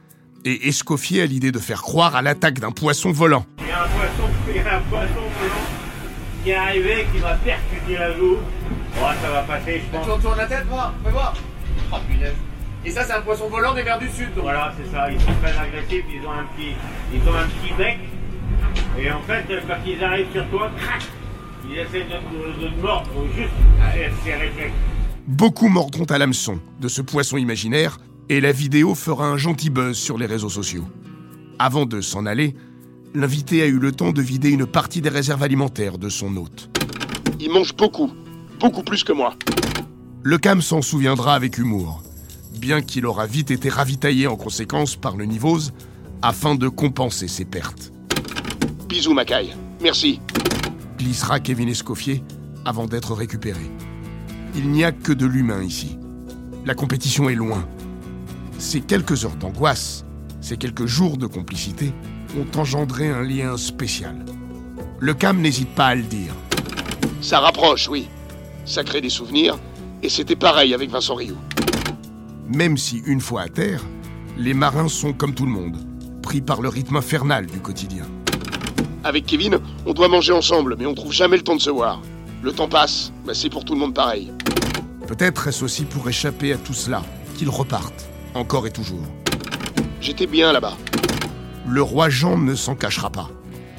[0.45, 3.45] Et Escoffier a l'idée de faire croire à l'attaque d'un poisson volant.
[3.59, 5.53] Il y a un poisson, il y a un poisson volant
[6.43, 8.37] qui est arrivé, qui m'a percuté la joue.
[8.97, 10.05] Oh, ça va passer, je pense.
[10.05, 11.33] Tourne, tourne la tête, voir, fais voir.
[11.91, 12.33] Oh punaise.
[12.83, 14.33] Et ça, c'est un poisson volant des mers du Sud.
[14.33, 14.43] donc.
[14.43, 15.11] Voilà, c'est ça.
[15.11, 16.71] Ils sont très agressifs, ils ont un petit,
[17.13, 17.99] ils ont un petit bec.
[18.99, 21.01] Et en fait, quand ils arrivent sur toi, crac,
[21.69, 23.49] Il essaie de, de, de mordre juste
[23.81, 23.91] à
[24.25, 24.73] ses réflexes.
[25.27, 27.99] Beaucoup mordront à l'hameçon de ce poisson imaginaire
[28.29, 30.85] et la vidéo fera un gentil buzz sur les réseaux sociaux.
[31.59, 32.55] Avant de s'en aller,
[33.13, 36.69] l'invité a eu le temps de vider une partie des réserves alimentaires de son hôte.
[37.39, 38.11] Il mange beaucoup,
[38.59, 39.35] beaucoup plus que moi.
[40.23, 42.03] Le cam s'en souviendra avec humour,
[42.57, 45.73] bien qu'il aura vite été ravitaillé en conséquence par le Nivose
[46.21, 47.91] afin de compenser ses pertes.
[48.87, 49.55] Bisous, Macaille.
[49.81, 50.19] Merci.
[50.97, 52.23] Glissera Kevin Escoffier
[52.65, 53.71] avant d'être récupéré.
[54.55, 55.97] Il n'y a que de l'humain ici.
[56.65, 57.67] La compétition est loin.
[58.59, 60.05] Ces quelques heures d'angoisse,
[60.41, 61.93] ces quelques jours de complicité
[62.37, 64.25] ont engendré un lien spécial.
[64.99, 66.33] Le Cam n'hésite pas à le dire.
[67.21, 68.07] Ça rapproche, oui.
[68.65, 69.57] Ça crée des souvenirs,
[70.03, 71.37] et c'était pareil avec Vincent Rioux.
[72.47, 73.81] Même si, une fois à terre,
[74.37, 75.77] les marins sont comme tout le monde,
[76.21, 78.05] pris par le rythme infernal du quotidien.
[79.03, 82.01] Avec Kevin, on doit manger ensemble, mais on trouve jamais le temps de se voir.
[82.43, 84.31] Le temps passe, bah c'est pour tout le monde pareil.
[85.07, 87.01] Peut-être est-ce aussi pour échapper à tout cela
[87.35, 89.05] qu'ils repartent, encore et toujours.
[89.99, 90.77] J'étais bien là-bas.
[91.71, 93.31] Le roi Jean ne s'en cachera pas,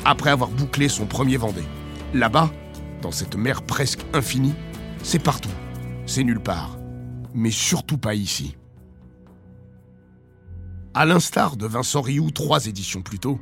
[0.07, 1.67] après avoir bouclé son premier Vendée.
[2.15, 2.51] Là-bas,
[3.03, 4.55] dans cette mer presque infinie,
[5.03, 5.51] c'est partout,
[6.07, 6.79] c'est nulle part,
[7.35, 8.57] mais surtout pas ici.
[10.95, 13.39] À l'instar de Vincent Rioux trois éditions plus tôt,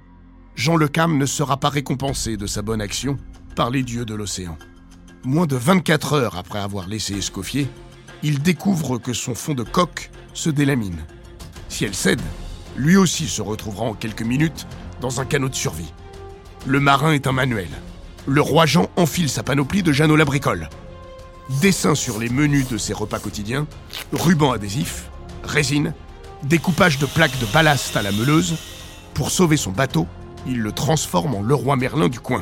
[0.57, 3.19] Jean Le Cam ne sera pas récompensé de sa bonne action
[3.55, 4.59] par les dieux de l'océan.
[5.23, 7.69] Moins de 24 heures après avoir laissé Escoffier,
[8.25, 11.07] il découvre que son fond de coque se délamine.
[11.69, 12.21] Si elle cède,
[12.81, 14.66] lui aussi se retrouvera en quelques minutes
[15.03, 15.93] dans un canot de survie.
[16.66, 17.69] Le marin est un manuel.
[18.27, 20.71] Le roi Jean enfile sa panoplie de Jeannot Labricole.
[21.61, 23.66] Dessin sur les menus de ses repas quotidiens,
[24.12, 25.11] ruban adhésif,
[25.45, 25.93] résine,
[26.43, 28.57] découpage de plaques de ballast à la meuleuse.
[29.12, 30.07] Pour sauver son bateau,
[30.47, 32.40] il le transforme en Leroy Merlin du coin.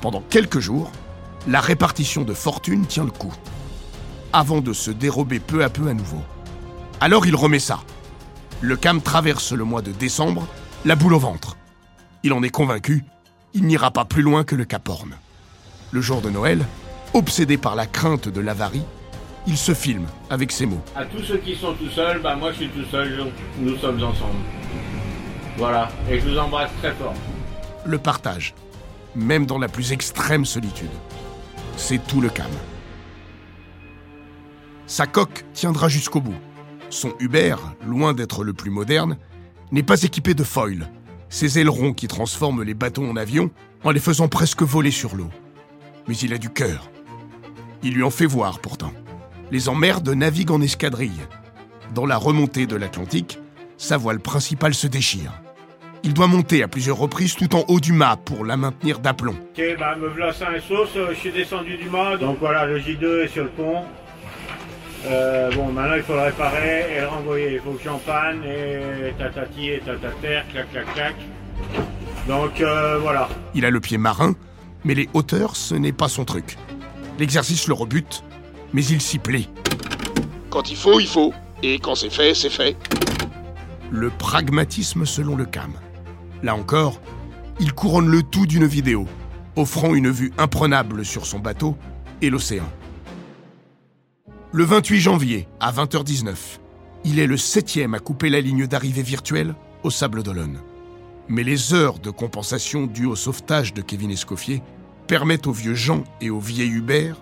[0.00, 0.92] Pendant quelques jours,
[1.48, 3.34] la répartition de fortune tient le coup,
[4.32, 6.22] avant de se dérober peu à peu à nouveau.
[7.00, 7.80] Alors il remet ça.
[8.60, 10.46] Le Cam traverse le mois de décembre,
[10.84, 11.56] la boule au ventre.
[12.24, 13.04] Il en est convaincu,
[13.54, 15.14] il n'ira pas plus loin que le Cap Horn.
[15.92, 16.64] Le jour de Noël,
[17.14, 18.82] obsédé par la crainte de l'avarie,
[19.46, 20.82] il se filme avec ces mots.
[20.96, 23.76] À tous ceux qui sont tout seuls, bah moi je suis tout seul, donc nous
[23.78, 24.40] sommes ensemble.
[25.56, 27.14] Voilà, et je vous embrasse très fort.
[27.86, 28.54] Le partage,
[29.14, 30.90] même dans la plus extrême solitude.
[31.76, 32.50] C'est tout le calme.
[34.88, 36.34] Sa coque tiendra jusqu'au bout.
[36.90, 39.18] Son Hubert, loin d'être le plus moderne,
[39.72, 40.88] n'est pas équipé de foil,
[41.28, 43.50] ces ailerons qui transforment les bateaux en avions
[43.84, 45.30] en les faisant presque voler sur l'eau.
[46.06, 46.90] Mais il a du cœur.
[47.82, 48.92] Il lui en fait voir pourtant.
[49.50, 51.20] Les emmerdes naviguent en escadrille.
[51.94, 53.38] Dans la remontée de l'Atlantique,
[53.76, 55.32] sa voile principale se déchire.
[56.02, 59.36] Il doit monter à plusieurs reprises tout en haut du mât pour la maintenir d'aplomb.
[59.56, 60.08] Ok, bah me
[60.60, 63.84] sauce, euh, je suis descendu du mât, donc voilà, le J2 est sur le pont.
[65.06, 67.54] Euh, bon, maintenant il faut le réparer et le renvoyer.
[67.54, 71.14] Il faut que j'en panne et tatati et tatater, clac clac clac.
[72.26, 73.28] Donc euh, voilà.
[73.54, 74.34] Il a le pied marin,
[74.84, 76.58] mais les hauteurs, ce n'est pas son truc.
[77.18, 78.24] L'exercice le rebute,
[78.72, 79.46] mais il s'y plaît.
[80.50, 81.32] Quand il faut, il faut.
[81.62, 82.76] Et quand c'est fait, c'est fait.
[83.90, 85.72] Le pragmatisme selon le CAM.
[86.42, 87.00] Là encore,
[87.58, 89.06] il couronne le tout d'une vidéo,
[89.56, 91.76] offrant une vue imprenable sur son bateau
[92.22, 92.68] et l'océan.
[94.50, 96.34] Le 28 janvier, à 20h19,
[97.04, 100.58] il est le septième à couper la ligne d'arrivée virtuelle au Sable d'Olonne.
[101.28, 104.62] Mais les heures de compensation dues au sauvetage de Kevin Escoffier
[105.06, 107.18] permettent au vieux Jean et au vieil Hubert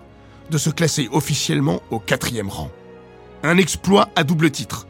[0.49, 2.71] de se classer officiellement au quatrième rang.
[3.43, 4.87] Un exploit à double titre,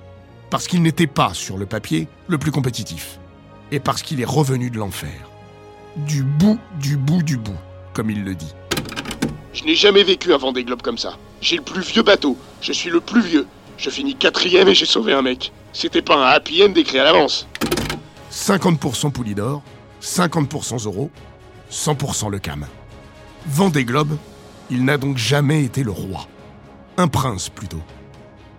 [0.51, 3.19] parce qu'il n'était pas, sur le papier, le plus compétitif,
[3.71, 5.31] et parce qu'il est revenu de l'enfer.
[5.95, 7.57] Du bout, du bout, du bout,
[7.93, 8.53] comme il le dit.
[9.57, 11.17] Je n'ai jamais vécu un Vendée Globe comme ça.
[11.41, 13.47] J'ai le plus vieux bateau, je suis le plus vieux.
[13.79, 15.51] Je finis quatrième et j'ai sauvé un mec.
[15.73, 17.47] C'était pas un happy end écrit à l'avance.
[18.31, 19.63] 50% Poulidor,
[19.99, 21.09] 50% Zoro,
[21.71, 22.67] 100% le Cam.
[23.47, 24.15] Vendée Globe,
[24.69, 26.27] il n'a donc jamais été le roi.
[26.97, 27.81] Un prince plutôt.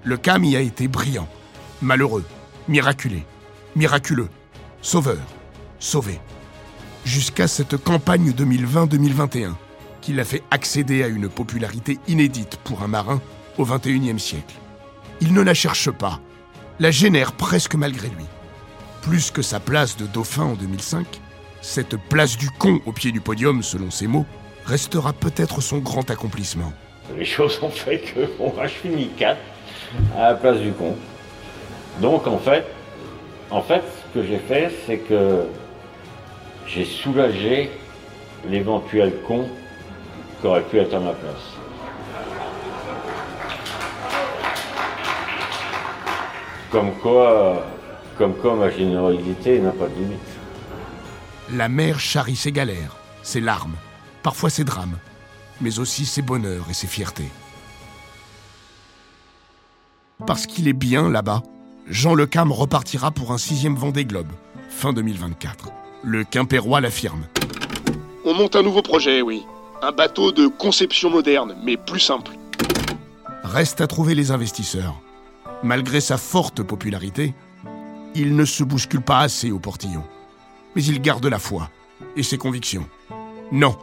[0.03, 1.29] Le Cam y a été brillant,
[1.81, 2.25] malheureux,
[2.67, 3.23] miraculé,
[3.77, 4.31] miraculeux,
[4.83, 5.23] sauveur,
[5.79, 6.19] sauvé.
[7.05, 9.53] Jusqu'à cette campagne 2020-2021
[10.09, 13.21] qui l'a fait accéder à une popularité inédite pour un marin
[13.59, 14.55] au XXIe siècle.
[15.21, 16.19] Il ne la cherche pas,
[16.81, 18.25] la génère presque malgré lui.
[19.03, 21.07] Plus que sa place de dauphin en 2005,
[21.61, 24.25] cette place du con au pied du podium, selon ses mots,
[24.65, 26.73] restera peut-être son grand accomplissement.
[27.15, 29.39] Les choses ont fait que bon, je finis 4
[30.17, 30.97] à la place du con.
[32.01, 32.65] Donc en fait,
[33.51, 35.43] en fait, ce que j'ai fait, c'est que
[36.67, 37.69] j'ai soulagé
[38.49, 39.47] l'éventuel con
[40.41, 41.59] qui aurait pu être à ma place.
[46.71, 47.67] Comme quoi,
[48.19, 50.19] comme quoi ma générosité n'a pas de limite.
[51.55, 53.77] La mère charrie ses galères, ses larmes,
[54.23, 54.99] parfois ses drames,
[55.61, 57.31] mais aussi ses bonheurs et ses fiertés.
[60.27, 61.43] Parce qu'il est bien là-bas,
[61.87, 64.31] Jean Le Cam repartira pour un sixième Vendée Globe,
[64.69, 65.71] fin 2024.
[66.05, 67.25] Le Quimpérois l'affirme.
[68.27, 69.47] On monte un nouveau projet, oui.
[69.81, 72.33] Un bateau de conception moderne, mais plus simple.
[73.45, 75.01] Reste à trouver les investisseurs.
[75.63, 77.33] Malgré sa forte popularité,
[78.17, 80.03] il ne se bouscule pas assez au portillon.
[80.75, 81.71] Mais il garde la foi
[82.17, 82.89] et ses convictions.
[83.53, 83.77] Non,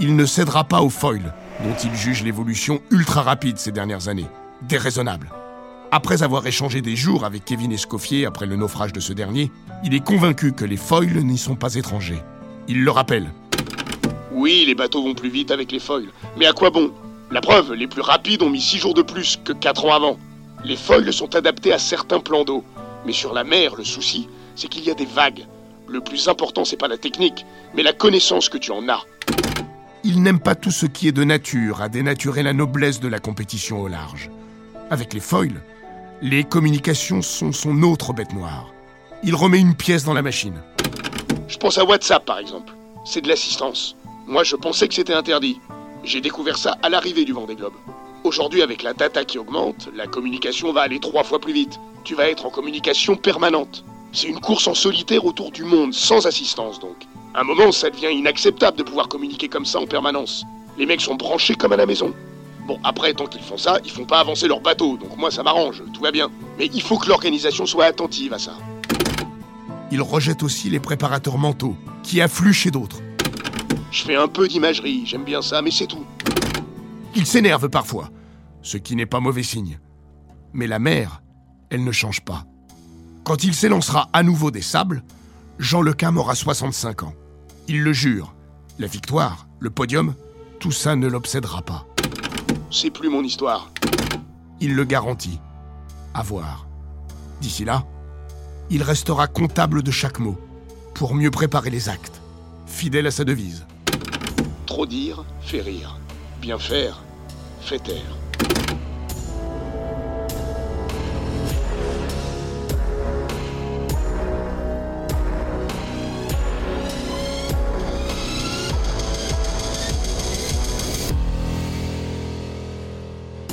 [0.00, 1.32] il ne cédera pas au foil,
[1.62, 4.26] dont il juge l'évolution ultra rapide ces dernières années,
[4.62, 5.30] déraisonnable.
[5.92, 9.52] Après avoir échangé des jours avec Kevin Escoffier après le naufrage de ce dernier,
[9.84, 12.22] il est convaincu que les foils n'y sont pas étrangers.
[12.66, 13.30] Il le rappelle.
[14.36, 16.12] Oui, les bateaux vont plus vite avec les foils.
[16.36, 16.92] Mais à quoi bon
[17.30, 20.18] La preuve, les plus rapides ont mis 6 jours de plus que 4 ans avant.
[20.62, 22.62] Les foils sont adaptés à certains plans d'eau.
[23.06, 25.46] Mais sur la mer, le souci, c'est qu'il y a des vagues.
[25.88, 29.06] Le plus important, c'est pas la technique, mais la connaissance que tu en as.
[30.04, 33.20] Il n'aime pas tout ce qui est de nature à dénaturer la noblesse de la
[33.20, 34.30] compétition au large.
[34.90, 35.62] Avec les foils,
[36.20, 38.66] les communications sont son autre bête noire.
[39.24, 40.60] Il remet une pièce dans la machine.
[41.48, 42.74] Je pense à WhatsApp par exemple.
[43.06, 43.96] C'est de l'assistance.
[44.28, 45.60] Moi je pensais que c'était interdit.
[46.02, 47.74] J'ai découvert ça à l'arrivée du Vendée Globe.
[48.24, 51.78] Aujourd'hui avec la data qui augmente, la communication va aller trois fois plus vite.
[52.02, 53.84] Tu vas être en communication permanente.
[54.12, 57.06] C'est une course en solitaire autour du monde, sans assistance donc.
[57.34, 60.44] À un moment, ça devient inacceptable de pouvoir communiquer comme ça en permanence.
[60.76, 62.12] Les mecs sont branchés comme à la maison.
[62.66, 65.44] Bon, après, tant qu'ils font ça, ils font pas avancer leur bateau, donc moi ça
[65.44, 66.30] m'arrange, tout va bien.
[66.58, 68.54] Mais il faut que l'organisation soit attentive à ça.
[69.92, 72.98] Il rejette aussi les préparateurs mentaux, qui affluent chez d'autres.
[73.90, 76.04] Je fais un peu d'imagerie, j'aime bien ça, mais c'est tout.
[77.14, 78.10] Il s'énerve parfois,
[78.62, 79.78] ce qui n'est pas mauvais signe.
[80.52, 81.22] Mais la mer,
[81.70, 82.44] elle ne change pas.
[83.24, 85.02] Quand il s'élancera à nouveau des sables,
[85.58, 87.14] Jean Lecam aura 65 ans.
[87.68, 88.34] Il le jure,
[88.78, 90.14] la victoire, le podium,
[90.60, 91.86] tout ça ne l'obsédera pas.
[92.70, 93.70] C'est plus mon histoire.
[94.60, 95.40] Il le garantit.
[96.14, 96.66] À voir.
[97.40, 97.84] D'ici là,
[98.70, 100.38] il restera comptable de chaque mot,
[100.94, 102.20] pour mieux préparer les actes,
[102.66, 103.66] fidèle à sa devise.
[104.66, 105.98] Trop dire fait rire.
[106.40, 107.02] Bien faire
[107.60, 107.96] fait taire.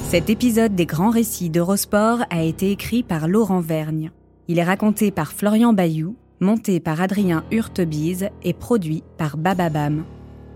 [0.10, 4.12] Cet épisode des grands récits d'Eurosport a été écrit par Laurent Vergne.
[4.48, 10.04] Il est raconté par Florian Bayou, monté par Adrien Hurtebise et produit par Bababam.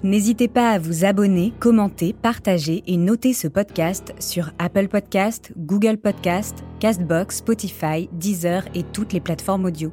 [0.04, 5.98] N'hésitez pas à vous abonner, commenter, partager et noter ce podcast sur Apple Podcast, Google
[5.98, 9.92] Podcast, Castbox, Spotify, Deezer et toutes les plateformes audio.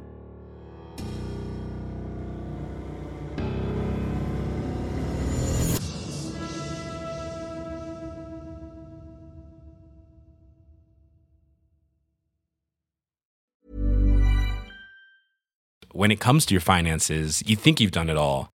[15.95, 18.54] when it comes to your finances, you think you've done it all.